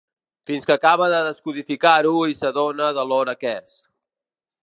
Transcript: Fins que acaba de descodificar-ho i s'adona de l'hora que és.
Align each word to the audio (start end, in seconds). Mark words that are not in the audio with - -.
Fins 0.49 0.63
que 0.67 0.71
acaba 0.75 1.09
de 1.13 1.19
descodificar-ho 1.27 2.13
i 2.33 2.35
s'adona 2.41 2.89
de 3.01 3.03
l'hora 3.11 3.39
que 3.43 3.55
és. 3.61 3.79